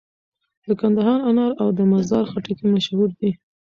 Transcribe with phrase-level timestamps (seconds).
[0.67, 3.31] د کندهار انار او د مزار خټکي مشهور دي.